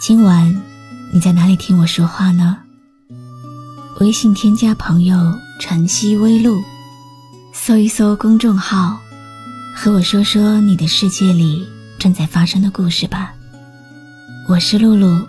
[0.00, 0.62] 今晚
[1.12, 2.56] 你在哪里听我说话呢？
[3.98, 6.58] 微信添加朋友“晨曦微露”，
[7.52, 8.98] 搜一搜公众号，
[9.76, 11.68] 和我说说你的世界里
[11.98, 13.34] 正在发生的故事吧。
[14.48, 15.28] 我是露露，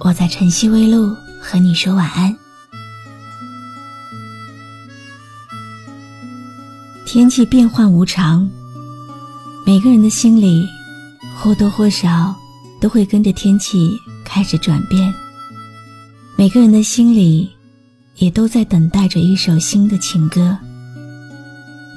[0.00, 2.36] 我在晨曦微露和你说晚安。
[7.06, 8.50] 天气变幻无常，
[9.64, 10.66] 每个人的心里
[11.36, 12.34] 或多或少
[12.80, 13.96] 都会跟着天气。
[14.30, 15.12] 开始转变，
[16.36, 17.50] 每个人的心里
[18.16, 20.56] 也都在等待着一首新的情歌，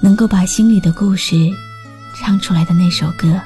[0.01, 1.35] 能够把心里的故事
[2.15, 3.37] 唱出来的那首歌。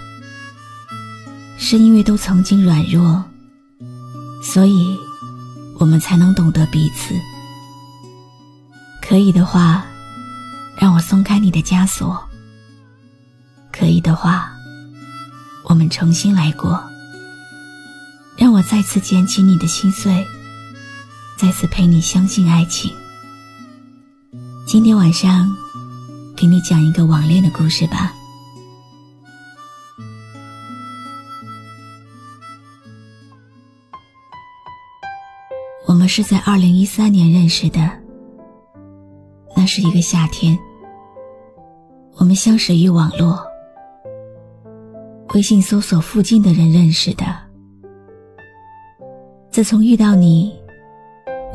[1.57, 3.23] 是因为都曾经软弱，
[4.43, 4.95] 所以
[5.79, 7.15] 我们才能懂得彼此。
[9.01, 9.83] 可以的话，
[10.77, 12.15] 让我松开你的枷锁；
[13.73, 14.53] 可以的话，
[15.63, 16.79] 我们重新来过。
[18.37, 20.25] 让我再次捡起你的心碎，
[21.37, 22.91] 再次陪你相信爱情。
[24.67, 25.55] 今天晚上，
[26.35, 28.13] 给你讲一个网恋的故事吧。
[35.87, 37.89] 我们是在二零一三年认识的，
[39.55, 40.59] 那是一个夏天，
[42.17, 43.39] 我们相识于网络，
[45.33, 47.44] 微信搜索附近的人认识的。
[49.55, 50.53] 自从遇到你，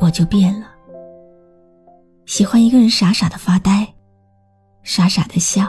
[0.01, 0.69] 我就变了。
[2.25, 3.86] 喜欢一个人傻傻的发呆，
[4.83, 5.69] 傻傻的笑。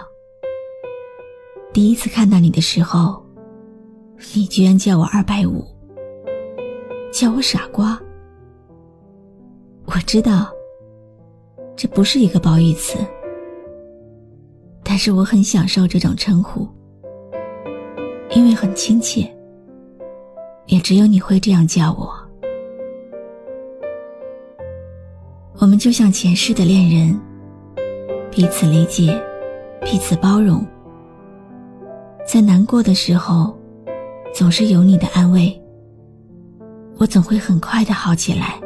[1.73, 3.21] 第一次看到你的时候，
[4.33, 5.61] 你居然叫我二百五，
[7.11, 7.99] 叫我傻瓜。
[9.83, 10.49] 我知道，
[11.75, 12.97] 这不是一个褒义词，
[14.85, 16.65] 但是我很享受这种称呼，
[18.33, 19.29] 因为很亲切。
[20.67, 22.20] 也只有你会这样叫我。
[25.81, 27.19] 就像前世的恋人，
[28.29, 29.19] 彼此理解，
[29.83, 30.63] 彼此包容。
[32.23, 33.57] 在难过的时候，
[34.31, 35.59] 总是有你的安慰，
[36.99, 38.61] 我总会很快的好起来。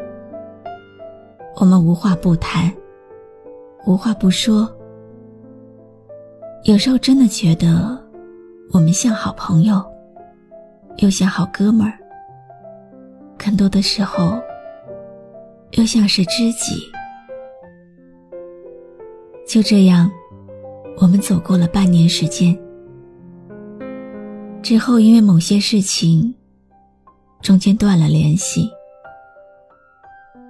[1.55, 2.69] 我们无话不谈，
[3.87, 4.69] 无话不说。
[6.65, 7.97] 有时候真的觉得，
[8.73, 9.81] 我们像好朋友，
[10.97, 11.97] 又像好哥们儿。
[13.37, 14.37] 更多的时候。
[15.71, 16.89] 又像是知己，
[19.55, 20.11] 就这样，
[20.97, 22.53] 我们走过了半年时间。
[24.61, 26.35] 之后，因为某些事情，
[27.41, 28.69] 中间断了联系。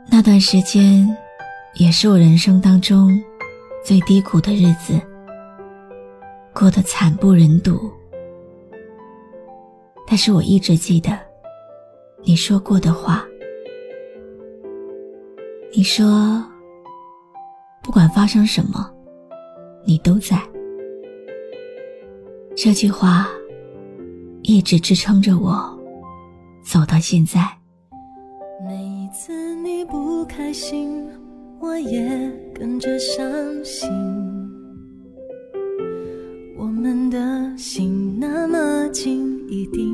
[0.09, 1.07] 那段时间，
[1.75, 3.15] 也是我人生当中
[3.83, 4.99] 最低谷的日子，
[6.51, 7.79] 过得惨不忍睹。
[10.07, 11.15] 但是我一直记得
[12.23, 13.23] 你说过的话。
[15.75, 16.43] 你说，
[17.83, 18.91] 不管发生什么，
[19.85, 20.37] 你都在。
[22.55, 23.27] 这句话
[24.43, 25.77] 一直支撑着我
[26.63, 27.41] 走到现在。
[28.65, 31.05] 每一次你不开心，
[31.59, 32.09] 我也
[32.53, 33.25] 跟着伤
[33.63, 33.89] 心。
[36.57, 39.93] 我们的心那么近，一定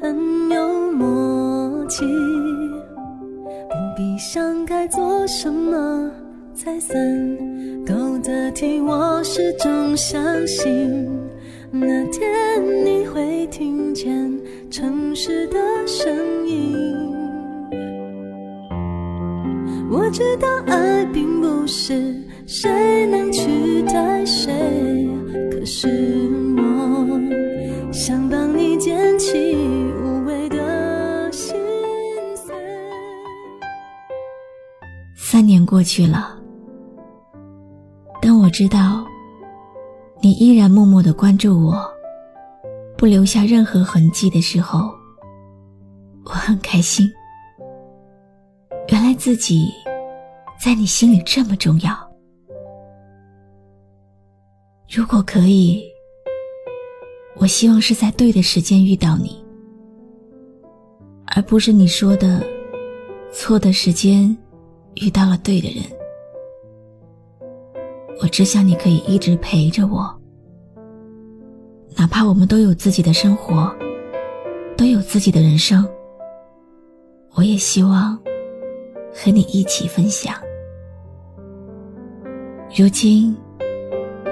[0.00, 2.04] 很有默契。
[2.04, 6.10] 不必想该做什么
[6.54, 6.98] 才算
[7.86, 8.80] 够得体？
[8.80, 11.08] 我始终相信
[11.70, 14.36] 那天你会听见
[14.70, 15.56] 城市的
[15.86, 16.74] 声音。
[19.88, 22.14] 我知道爱并不是
[22.46, 24.52] 谁能取代谁，
[25.52, 25.88] 可是
[26.56, 29.54] 我想帮你捡起。
[35.14, 36.35] 三年过去了，
[38.46, 39.04] 我知道
[40.22, 41.84] 你依然默默的关注我，
[42.96, 44.88] 不留下任何痕迹的时候，
[46.24, 47.10] 我很开心。
[48.90, 49.66] 原来自己
[50.64, 51.92] 在你心里这么重要。
[54.88, 55.82] 如果可以，
[57.34, 59.44] 我希望是在对的时间遇到你，
[61.34, 62.40] 而不是你说的
[63.32, 64.38] 错的时间
[64.94, 65.82] 遇到了对的人。
[68.20, 70.10] 我只想你可以一直陪着我，
[71.96, 73.70] 哪怕我们都有自己的生活，
[74.76, 75.86] 都有自己的人生，
[77.34, 78.18] 我也希望
[79.12, 80.34] 和你一起分享。
[82.74, 83.36] 如今，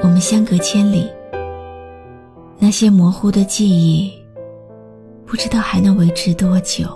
[0.02, 1.08] 我们相隔千里，
[2.58, 4.12] 那些模糊的记忆，
[5.26, 6.86] 不知道还能维持多久。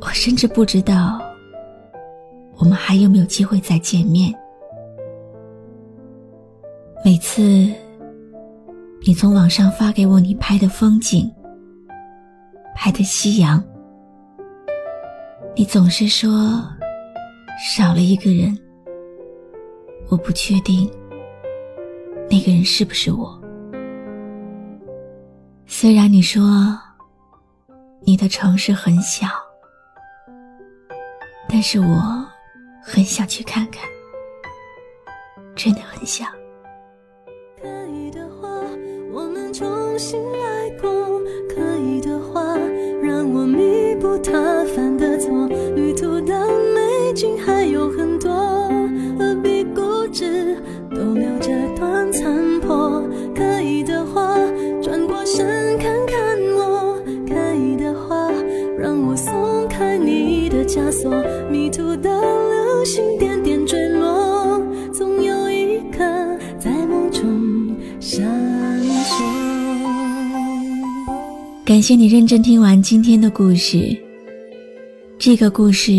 [0.00, 1.18] 我甚至不知道，
[2.58, 4.32] 我们还有没有机会再见面。
[7.10, 7.40] 每次
[9.00, 11.34] 你从网上发给我你拍的风景，
[12.76, 13.64] 拍的夕阳，
[15.56, 16.62] 你总是说
[17.58, 18.54] 少了一个人，
[20.10, 20.86] 我不确定
[22.28, 23.42] 那个人是不是我。
[25.64, 26.78] 虽然你说
[28.02, 29.26] 你的城市很小，
[31.48, 32.26] 但是我
[32.82, 33.88] 很想去看看，
[35.56, 36.28] 真的很想。
[61.50, 64.60] 迷途的流星点点坠落，
[64.92, 65.98] 总有一颗
[66.58, 68.22] 在梦中闪
[69.04, 69.24] 烁。
[71.64, 73.96] 感谢你认真听完今天的故事。
[75.18, 75.92] 这个故事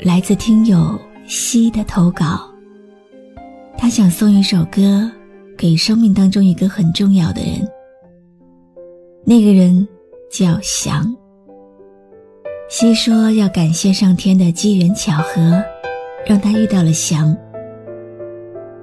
[0.00, 2.48] 来自听友西的投稿。
[3.76, 5.10] 他想送一首歌
[5.58, 7.68] 给生命当中一个很重要的人。
[9.24, 9.86] 那个人
[10.30, 11.14] 叫翔。
[12.74, 15.62] 西说要感谢上天的机缘巧合，
[16.26, 17.36] 让他遇到了翔。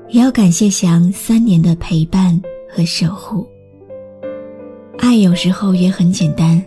[0.10, 2.40] 也要感谢翔三年的陪伴
[2.72, 3.48] 和守护。
[5.00, 6.64] 爱有时候也很简单，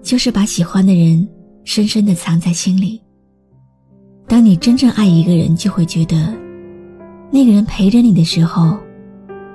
[0.00, 1.28] 就是把喜欢的人
[1.64, 3.02] 深深的藏在心里。
[4.28, 6.32] 当你真正爱一个人，就会觉得，
[7.32, 8.78] 那个人陪着你的时候，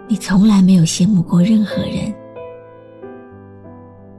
[0.06, 2.14] 你从来没有羡慕过任何人。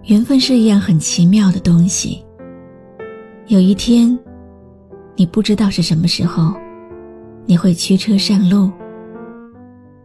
[0.05, 2.25] 缘分是一样很奇妙的东西。
[3.49, 4.17] 有一天，
[5.17, 6.55] 你不知道是什么时候，
[7.47, 8.71] 你会驱车上路。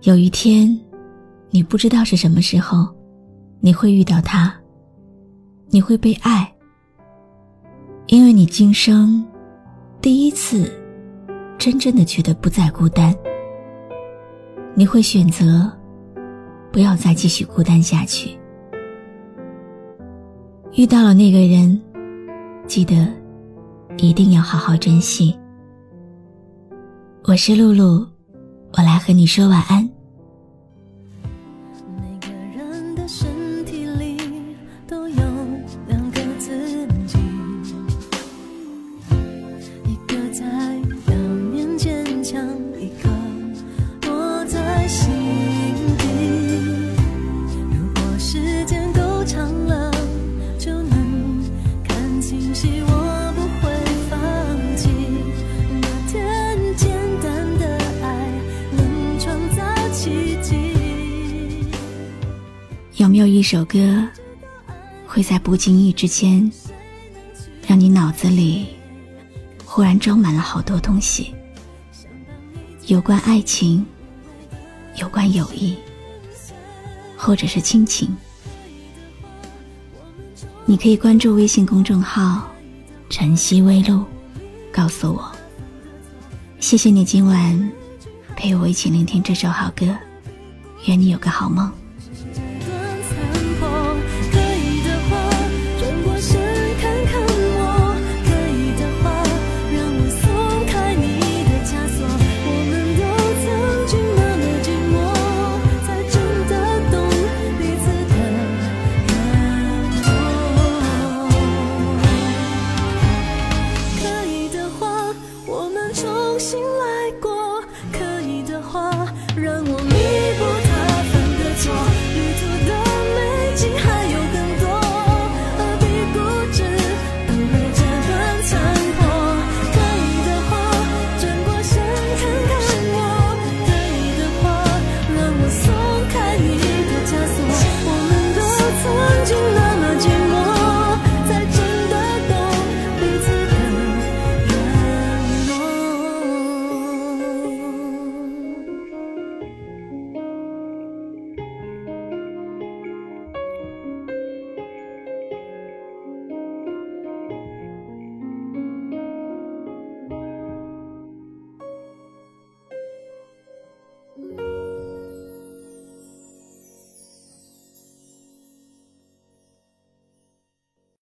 [0.04, 0.80] 有一天，
[1.50, 2.88] 你不知道是什么时候。
[3.60, 4.54] 你会遇到他，
[5.70, 6.54] 你会被爱，
[8.08, 9.26] 因为你今生
[10.02, 10.70] 第一次
[11.58, 13.16] 真正的觉得不再孤单。
[14.74, 15.72] 你会选择
[16.74, 18.38] 不要再继续孤单下去。
[20.76, 21.82] 遇到了那个人，
[22.68, 23.08] 记得
[23.98, 25.38] 一定要好好珍惜。
[27.24, 28.06] 我是露露，
[28.78, 29.90] 我来和你说晚安。
[63.44, 64.08] 首歌，
[65.06, 66.50] 会在不经意之间，
[67.68, 68.68] 让你脑子里
[69.66, 71.36] 忽然装满了好多东西？
[72.88, 73.86] 有关爱情，
[74.98, 75.76] 有关友谊，
[77.18, 78.16] 或者是亲情？
[80.66, 82.48] 你可以关注微信公众号
[83.10, 84.06] “晨曦微露”，
[84.72, 85.32] 告诉我。
[86.60, 87.72] 谢谢你今晚
[88.36, 89.94] 陪我一起聆听这首好歌，
[90.88, 91.70] 愿你有个好梦。